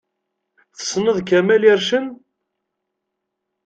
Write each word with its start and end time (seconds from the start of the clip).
Tessneḍ 0.77 1.17
Kamel 1.27 1.61
Ircen? 1.73 2.05